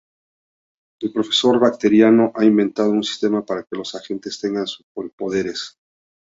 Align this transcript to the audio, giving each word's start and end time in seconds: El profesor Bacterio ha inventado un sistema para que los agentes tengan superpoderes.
El 1.01 1.13
profesor 1.13 1.59
Bacterio 1.59 2.31
ha 2.33 2.43
inventado 2.43 2.89
un 2.89 3.03
sistema 3.03 3.45
para 3.45 3.61
que 3.61 3.77
los 3.77 3.93
agentes 3.93 4.39
tengan 4.39 4.65
superpoderes. 4.65 5.77